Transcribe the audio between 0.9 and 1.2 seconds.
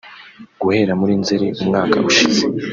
muri